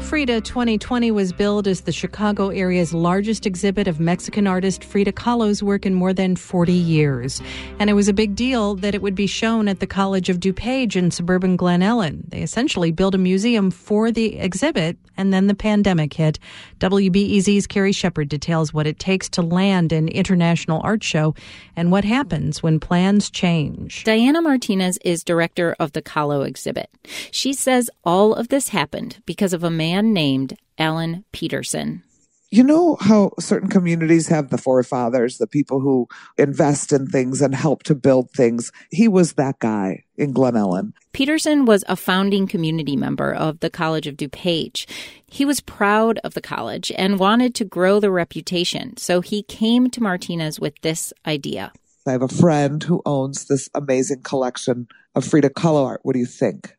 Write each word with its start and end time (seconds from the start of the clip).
Frida 0.00 0.40
2020 0.40 1.10
was 1.10 1.34
billed 1.34 1.68
as 1.68 1.82
the 1.82 1.92
Chicago 1.92 2.48
area's 2.48 2.94
largest 2.94 3.44
exhibit 3.44 3.86
of 3.86 4.00
Mexican 4.00 4.46
artist 4.46 4.82
Frida 4.82 5.12
Kahlo's 5.12 5.62
work 5.62 5.84
in 5.84 5.92
more 5.92 6.14
than 6.14 6.36
40 6.36 6.72
years. 6.72 7.42
And 7.78 7.90
it 7.90 7.92
was 7.92 8.08
a 8.08 8.14
big 8.14 8.34
deal 8.34 8.76
that 8.76 8.94
it 8.94 9.02
would 9.02 9.14
be 9.14 9.26
shown 9.26 9.68
at 9.68 9.80
the 9.80 9.86
College 9.86 10.30
of 10.30 10.40
DuPage 10.40 10.96
in 10.96 11.10
suburban 11.10 11.56
Glen 11.56 11.82
Ellyn. 11.82 12.22
They 12.30 12.40
essentially 12.40 12.92
built 12.92 13.14
a 13.14 13.18
museum 13.18 13.70
for 13.70 14.10
the 14.10 14.38
exhibit, 14.38 14.96
and 15.18 15.34
then 15.34 15.48
the 15.48 15.54
pandemic 15.54 16.14
hit. 16.14 16.38
WBEZ's 16.78 17.66
Carrie 17.66 17.92
Shepherd 17.92 18.30
details 18.30 18.72
what 18.72 18.86
it 18.86 18.98
takes 18.98 19.28
to 19.30 19.42
land 19.42 19.92
an 19.92 20.08
international 20.08 20.80
art 20.82 21.04
show 21.04 21.34
and 21.76 21.92
what 21.92 22.04
happens 22.04 22.62
when 22.62 22.80
plans 22.80 23.28
change. 23.28 24.04
Diana 24.04 24.40
Martinez 24.40 24.96
is 25.04 25.22
director 25.22 25.76
of 25.78 25.92
the 25.92 26.00
Kahlo 26.00 26.46
exhibit. 26.46 26.88
She 27.30 27.52
says 27.52 27.90
all 28.04 28.32
of 28.32 28.48
this 28.48 28.68
happened 28.68 29.20
because 29.26 29.52
of 29.52 29.57
of 29.58 29.64
a 29.64 29.70
man 29.70 30.12
named 30.12 30.56
Alan 30.78 31.24
Peterson. 31.32 32.04
You 32.52 32.62
know 32.62 32.96
how 33.00 33.32
certain 33.40 33.68
communities 33.68 34.28
have 34.28 34.50
the 34.50 34.56
forefathers, 34.56 35.38
the 35.38 35.48
people 35.48 35.80
who 35.80 36.06
invest 36.38 36.92
in 36.92 37.08
things 37.08 37.42
and 37.42 37.52
help 37.52 37.82
to 37.82 37.96
build 37.96 38.30
things. 38.30 38.70
He 38.92 39.08
was 39.08 39.32
that 39.32 39.58
guy 39.58 40.04
in 40.16 40.30
Glen 40.30 40.54
Ellyn. 40.54 40.92
Peterson 41.12 41.64
was 41.64 41.82
a 41.88 41.96
founding 41.96 42.46
community 42.46 42.94
member 42.94 43.34
of 43.34 43.58
the 43.58 43.68
College 43.68 44.06
of 44.06 44.16
DuPage. 44.16 44.86
He 45.26 45.44
was 45.44 45.58
proud 45.58 46.20
of 46.22 46.34
the 46.34 46.40
college 46.40 46.92
and 46.96 47.18
wanted 47.18 47.52
to 47.56 47.64
grow 47.64 47.98
the 47.98 48.12
reputation, 48.12 48.96
so 48.96 49.20
he 49.20 49.42
came 49.42 49.90
to 49.90 50.00
Martinez 50.00 50.60
with 50.60 50.74
this 50.82 51.12
idea. 51.26 51.72
I 52.06 52.12
have 52.12 52.22
a 52.22 52.28
friend 52.28 52.80
who 52.80 53.02
owns 53.04 53.46
this 53.46 53.68
amazing 53.74 54.22
collection 54.22 54.86
of 55.16 55.24
Frida 55.24 55.50
Kahlo 55.50 55.84
art. 55.84 56.00
What 56.04 56.12
do 56.12 56.20
you 56.20 56.26
think? 56.26 56.77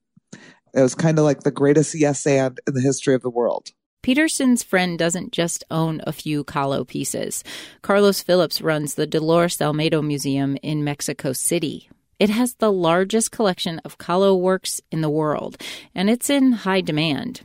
It 0.73 0.81
was 0.81 0.95
kind 0.95 1.17
of 1.17 1.25
like 1.25 1.41
the 1.41 1.51
greatest 1.51 1.95
yes 1.95 2.25
and 2.25 2.59
in 2.67 2.73
the 2.73 2.81
history 2.81 3.15
of 3.15 3.21
the 3.21 3.29
world. 3.29 3.71
Peterson's 4.01 4.63
friend 4.63 4.97
doesn't 4.97 5.33
just 5.33 5.63
own 5.69 6.01
a 6.07 6.13
few 6.13 6.43
Kahlo 6.43 6.87
pieces. 6.87 7.43
Carlos 7.81 8.21
Phillips 8.21 8.61
runs 8.61 8.95
the 8.95 9.05
Dolores 9.05 9.57
Olmedo 9.57 10.01
Museum 10.01 10.57
in 10.63 10.83
Mexico 10.83 11.33
City. 11.33 11.89
It 12.17 12.29
has 12.29 12.55
the 12.55 12.71
largest 12.71 13.31
collection 13.31 13.79
of 13.79 13.97
Kahlo 13.97 14.39
works 14.39 14.81
in 14.91 15.01
the 15.01 15.09
world, 15.09 15.61
and 15.93 16.09
it's 16.09 16.29
in 16.29 16.51
high 16.51 16.81
demand. 16.81 17.41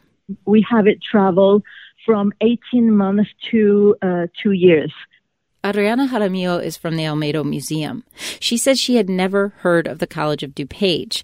We 0.47 0.65
have 0.71 0.87
it 0.87 1.03
travel 1.03 1.63
from 2.07 2.33
18 2.41 2.97
months 2.97 3.31
to 3.51 3.97
uh, 4.03 4.27
two 4.43 4.53
years. 4.53 4.93
Adriana 5.65 6.07
Jaramillo 6.07 6.63
is 6.63 6.77
from 6.77 6.97
the 6.97 7.05
Olmedo 7.05 7.45
Museum. 7.45 8.05
She 8.39 8.57
says 8.57 8.79
she 8.79 8.97
had 8.97 9.09
never 9.09 9.55
heard 9.59 9.87
of 9.87 9.99
the 9.99 10.07
College 10.07 10.43
of 10.43 10.55
DuPage, 10.55 11.23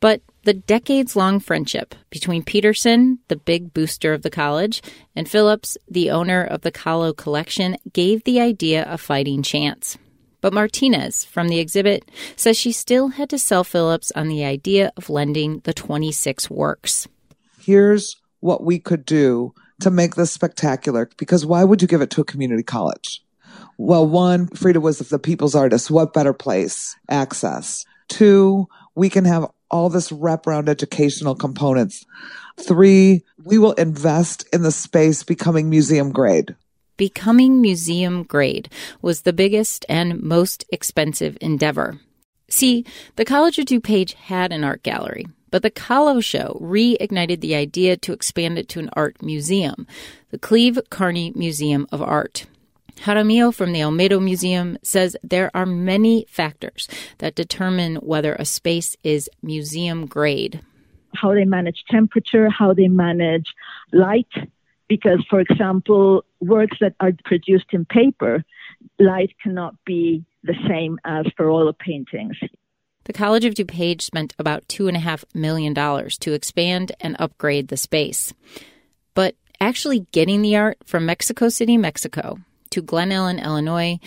but 0.00 0.22
the 0.44 0.54
decades 0.54 1.16
long 1.16 1.40
friendship 1.40 1.94
between 2.10 2.42
Peterson, 2.42 3.18
the 3.28 3.36
big 3.36 3.72
booster 3.72 4.12
of 4.12 4.22
the 4.22 4.30
college, 4.30 4.82
and 5.14 5.28
Phillips, 5.28 5.78
the 5.88 6.10
owner 6.10 6.42
of 6.42 6.62
the 6.62 6.72
Kahlo 6.72 7.16
collection, 7.16 7.76
gave 7.92 8.24
the 8.24 8.40
idea 8.40 8.84
a 8.88 8.98
fighting 8.98 9.42
chance. 9.42 9.98
But 10.40 10.52
Martinez 10.52 11.24
from 11.24 11.48
the 11.48 11.60
exhibit 11.60 12.10
says 12.34 12.58
she 12.58 12.72
still 12.72 13.08
had 13.08 13.30
to 13.30 13.38
sell 13.38 13.62
Phillips 13.62 14.10
on 14.16 14.28
the 14.28 14.44
idea 14.44 14.92
of 14.96 15.08
lending 15.08 15.60
the 15.60 15.72
26 15.72 16.50
works. 16.50 17.06
Here's 17.60 18.16
what 18.40 18.64
we 18.64 18.80
could 18.80 19.04
do 19.04 19.54
to 19.80 19.90
make 19.90 20.16
this 20.16 20.32
spectacular 20.32 21.08
because 21.16 21.46
why 21.46 21.62
would 21.62 21.80
you 21.80 21.88
give 21.88 22.02
it 22.02 22.10
to 22.10 22.20
a 22.20 22.24
community 22.24 22.64
college? 22.64 23.24
Well, 23.78 24.06
one, 24.06 24.48
Frida 24.48 24.80
was 24.80 24.98
the 24.98 25.18
people's 25.18 25.54
artist. 25.54 25.90
What 25.90 26.12
better 26.12 26.32
place? 26.32 26.96
Access. 27.08 27.84
Two, 28.08 28.66
we 28.94 29.08
can 29.08 29.24
have 29.24 29.46
all 29.72 29.88
this 29.88 30.12
wraparound 30.12 30.68
educational 30.68 31.34
components. 31.34 32.04
Three, 32.60 33.24
we 33.42 33.58
will 33.58 33.72
invest 33.72 34.46
in 34.52 34.62
the 34.62 34.70
space 34.70 35.24
becoming 35.24 35.70
museum 35.70 36.12
grade. 36.12 36.54
Becoming 36.96 37.60
museum 37.60 38.22
grade 38.22 38.68
was 39.00 39.22
the 39.22 39.32
biggest 39.32 39.84
and 39.88 40.22
most 40.22 40.64
expensive 40.70 41.36
endeavor. 41.40 41.98
See, 42.48 42.84
the 43.16 43.24
College 43.24 43.58
of 43.58 43.64
DuPage 43.64 44.12
had 44.12 44.52
an 44.52 44.62
art 44.62 44.82
gallery, 44.82 45.26
but 45.50 45.62
the 45.62 45.70
Kahlo 45.70 46.22
Show 46.22 46.58
reignited 46.60 47.40
the 47.40 47.54
idea 47.54 47.96
to 47.96 48.12
expand 48.12 48.58
it 48.58 48.68
to 48.70 48.78
an 48.78 48.90
art 48.92 49.22
museum, 49.22 49.86
the 50.30 50.38
Cleve 50.38 50.78
Carney 50.90 51.32
Museum 51.34 51.86
of 51.90 52.02
Art. 52.02 52.44
Jaramillo 53.02 53.52
from 53.52 53.72
the 53.72 53.80
Olmedo 53.80 54.22
Museum 54.22 54.78
says 54.84 55.16
there 55.24 55.50
are 55.54 55.66
many 55.66 56.24
factors 56.28 56.86
that 57.18 57.34
determine 57.34 57.96
whether 57.96 58.34
a 58.34 58.44
space 58.44 58.96
is 59.02 59.28
museum 59.42 60.06
grade. 60.06 60.60
How 61.16 61.34
they 61.34 61.44
manage 61.44 61.82
temperature, 61.90 62.48
how 62.48 62.72
they 62.74 62.86
manage 62.86 63.46
light, 63.92 64.30
because, 64.86 65.18
for 65.28 65.40
example, 65.40 66.24
works 66.40 66.76
that 66.80 66.94
are 67.00 67.10
produced 67.24 67.66
in 67.72 67.84
paper, 67.86 68.44
light 69.00 69.34
cannot 69.42 69.74
be 69.84 70.24
the 70.44 70.54
same 70.68 71.00
as 71.04 71.26
for 71.36 71.50
oil 71.50 71.72
paintings. 71.72 72.36
The 73.04 73.12
College 73.12 73.44
of 73.44 73.54
DuPage 73.54 74.02
spent 74.02 74.32
about 74.38 74.68
$2.5 74.68 75.24
million 75.34 75.74
to 75.74 76.32
expand 76.34 76.92
and 77.00 77.16
upgrade 77.18 77.66
the 77.66 77.76
space. 77.76 78.32
But 79.14 79.34
actually 79.60 80.06
getting 80.12 80.40
the 80.40 80.56
art 80.56 80.78
from 80.84 81.04
Mexico 81.04 81.48
City, 81.48 81.76
Mexico, 81.76 82.38
to 82.72 82.82
Glen 82.82 83.10
Ellyn, 83.10 83.42
Illinois, 83.42 83.98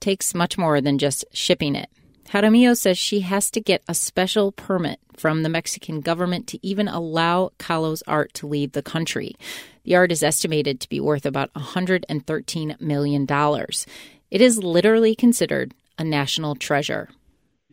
takes 0.00 0.34
much 0.34 0.58
more 0.58 0.80
than 0.80 0.98
just 0.98 1.24
shipping 1.32 1.74
it. 1.74 1.88
Jaramillo 2.28 2.76
says 2.76 2.96
she 2.96 3.20
has 3.20 3.50
to 3.50 3.60
get 3.60 3.82
a 3.88 3.94
special 3.94 4.52
permit 4.52 4.98
from 5.14 5.42
the 5.42 5.50
Mexican 5.50 6.00
government 6.00 6.46
to 6.48 6.66
even 6.66 6.88
allow 6.88 7.50
Kahlo's 7.58 8.02
art 8.06 8.32
to 8.34 8.46
leave 8.46 8.72
the 8.72 8.82
country. 8.82 9.36
The 9.84 9.96
art 9.96 10.10
is 10.10 10.22
estimated 10.22 10.80
to 10.80 10.88
be 10.88 10.98
worth 10.98 11.26
about 11.26 11.52
$113 11.52 12.80
million. 12.80 13.26
It 14.30 14.40
is 14.40 14.62
literally 14.62 15.14
considered 15.14 15.74
a 15.98 16.04
national 16.04 16.54
treasure. 16.54 17.10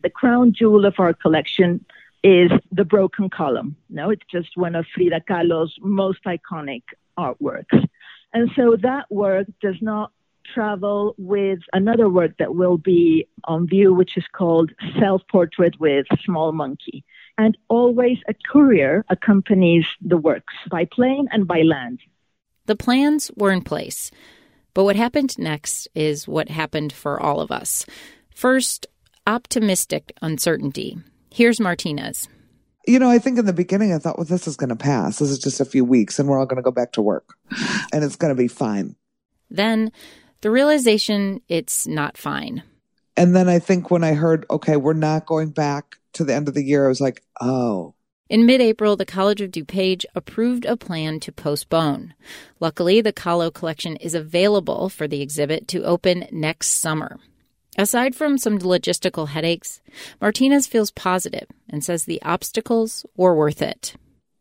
The 0.02 0.10
crown 0.10 0.52
jewel 0.52 0.84
of 0.84 0.94
our 0.98 1.14
collection 1.14 1.84
is 2.22 2.50
the 2.70 2.84
broken 2.84 3.30
column. 3.30 3.76
No, 3.88 4.10
it's 4.10 4.26
just 4.30 4.50
one 4.56 4.74
of 4.74 4.84
Frida 4.94 5.22
Kahlo's 5.28 5.74
most 5.80 6.20
iconic 6.24 6.82
artworks. 7.18 7.86
And 8.32 8.50
so 8.54 8.76
that 8.82 9.06
work 9.10 9.46
does 9.62 9.76
not 9.80 10.12
travel 10.44 11.14
with 11.18 11.60
another 11.72 12.08
work 12.08 12.36
that 12.38 12.54
will 12.54 12.78
be 12.78 13.28
on 13.44 13.66
view, 13.66 13.94
which 13.94 14.16
is 14.16 14.24
called 14.32 14.72
Self 14.98 15.22
Portrait 15.30 15.78
with 15.78 16.06
Small 16.24 16.52
Monkey. 16.52 17.04
And 17.38 17.56
always 17.68 18.18
a 18.28 18.34
courier 18.34 19.04
accompanies 19.08 19.86
the 20.00 20.16
works 20.16 20.54
by 20.70 20.84
plane 20.84 21.28
and 21.32 21.46
by 21.46 21.62
land. 21.62 22.00
The 22.66 22.76
plans 22.76 23.30
were 23.36 23.52
in 23.52 23.62
place. 23.62 24.10
But 24.74 24.84
what 24.84 24.96
happened 24.96 25.38
next 25.38 25.88
is 25.94 26.28
what 26.28 26.48
happened 26.48 26.92
for 26.92 27.20
all 27.20 27.40
of 27.40 27.50
us. 27.50 27.86
First, 28.34 28.86
optimistic 29.26 30.12
uncertainty. 30.22 30.98
Here's 31.32 31.60
Martinez. 31.60 32.28
You 32.86 32.98
know, 32.98 33.10
I 33.10 33.18
think 33.18 33.38
in 33.38 33.46
the 33.46 33.52
beginning 33.52 33.92
I 33.92 33.98
thought, 33.98 34.18
well, 34.18 34.24
this 34.24 34.46
is 34.46 34.56
going 34.56 34.70
to 34.70 34.76
pass. 34.76 35.18
This 35.18 35.30
is 35.30 35.38
just 35.38 35.60
a 35.60 35.64
few 35.64 35.84
weeks 35.84 36.18
and 36.18 36.28
we're 36.28 36.38
all 36.38 36.46
going 36.46 36.56
to 36.56 36.62
go 36.62 36.70
back 36.70 36.92
to 36.92 37.02
work 37.02 37.34
and 37.92 38.02
it's 38.04 38.16
going 38.16 38.34
to 38.34 38.40
be 38.40 38.48
fine. 38.48 38.96
Then 39.50 39.92
the 40.40 40.50
realization 40.50 41.40
it's 41.48 41.86
not 41.86 42.16
fine. 42.16 42.62
And 43.16 43.36
then 43.36 43.48
I 43.48 43.58
think 43.58 43.90
when 43.90 44.04
I 44.04 44.14
heard, 44.14 44.46
okay, 44.50 44.76
we're 44.76 44.92
not 44.94 45.26
going 45.26 45.50
back 45.50 45.96
to 46.14 46.24
the 46.24 46.34
end 46.34 46.48
of 46.48 46.54
the 46.54 46.64
year, 46.64 46.86
I 46.86 46.88
was 46.88 47.00
like, 47.00 47.22
oh. 47.40 47.94
In 48.28 48.46
mid 48.46 48.60
April, 48.60 48.96
the 48.96 49.04
College 49.04 49.40
of 49.40 49.50
DuPage 49.50 50.04
approved 50.14 50.64
a 50.64 50.76
plan 50.76 51.18
to 51.20 51.32
postpone. 51.32 52.14
Luckily, 52.60 53.00
the 53.00 53.12
Kahlo 53.12 53.52
collection 53.52 53.96
is 53.96 54.14
available 54.14 54.88
for 54.88 55.08
the 55.08 55.20
exhibit 55.20 55.66
to 55.68 55.82
open 55.82 56.26
next 56.30 56.68
summer. 56.80 57.18
Aside 57.76 58.14
from 58.14 58.38
some 58.38 58.58
logistical 58.58 59.28
headaches, 59.28 59.80
Martinez 60.20 60.66
feels 60.66 60.90
positive 60.90 61.48
and 61.68 61.84
says 61.84 62.04
the 62.04 62.22
obstacles 62.22 63.04
were 63.16 63.34
worth 63.34 63.62
it. 63.62 63.94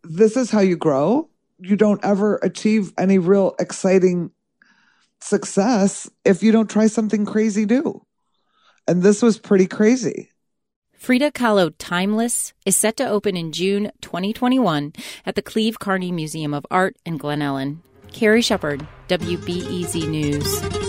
This 0.04 0.38
is 0.38 0.52
how 0.52 0.62
you 0.62 0.76
grow. 0.76 1.30
You 1.58 1.76
don't 1.76 2.04
ever 2.04 2.38
achieve 2.38 2.94
any 2.98 3.18
real 3.18 3.56
exciting 3.60 4.32
success 5.22 6.10
if 6.26 6.44
you 6.44 6.52
don't 6.52 6.70
try 6.70 6.88
something 6.88 7.26
crazy 7.26 7.66
new. 7.66 8.06
And 8.88 9.04
this 9.04 9.22
was 9.22 9.38
pretty 9.38 9.68
crazy. 9.68 10.30
Frida 10.94 11.32
Kahlo 11.32 11.74
Timeless 11.78 12.54
is 12.66 12.76
set 12.76 12.98
to 12.98 13.08
open 13.08 13.38
in 13.38 13.52
June 13.52 13.92
2021 14.02 14.94
at 15.26 15.36
the 15.36 15.42
Cleve 15.42 15.80
Carney 15.80 16.12
Museum 16.12 16.54
of 16.54 16.66
Art 16.70 16.98
in 17.06 17.18
Glen 17.18 17.40
Ellyn. 17.42 17.80
Carrie 18.12 18.42
Shepherd, 18.42 18.86
WBEZ 19.08 20.08
News. 20.10 20.89